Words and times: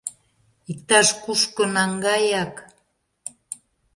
Иктаж-кушко 0.71 1.63
наҥгаяк... 1.75 2.55